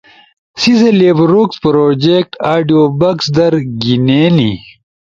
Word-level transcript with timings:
،سی 0.61 0.71
سے 0.79 0.89
لیبروکس 0.99 1.55
پروجیکٹ 1.63 2.31
آڈیوبکس 2.53 3.25
در 3.37 3.53
گھینینی۔ 3.81 4.51